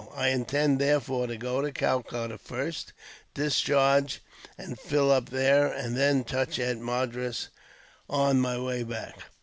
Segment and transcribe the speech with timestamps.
[0.15, 2.91] I intend, therefore, to go to Calcutta first,
[3.35, 4.19] discharge
[4.57, 7.49] and fill up there, and then touch at Madras
[8.09, 9.15] on my way back.